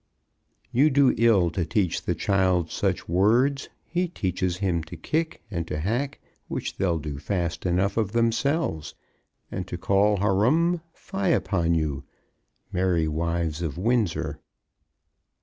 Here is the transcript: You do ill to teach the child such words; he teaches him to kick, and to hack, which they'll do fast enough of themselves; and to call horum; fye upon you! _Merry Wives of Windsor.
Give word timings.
You 0.71 0.89
do 0.89 1.13
ill 1.15 1.51
to 1.51 1.63
teach 1.63 2.01
the 2.01 2.15
child 2.15 2.71
such 2.71 3.07
words; 3.07 3.69
he 3.85 4.07
teaches 4.07 4.57
him 4.57 4.81
to 4.85 4.97
kick, 4.97 5.43
and 5.51 5.67
to 5.67 5.77
hack, 5.77 6.19
which 6.47 6.77
they'll 6.77 6.97
do 6.97 7.19
fast 7.19 7.67
enough 7.67 7.97
of 7.97 8.11
themselves; 8.11 8.95
and 9.51 9.67
to 9.67 9.77
call 9.77 10.17
horum; 10.17 10.81
fye 10.91 11.27
upon 11.27 11.75
you! 11.75 12.03
_Merry 12.73 13.07
Wives 13.07 13.61
of 13.61 13.77
Windsor. 13.77 14.39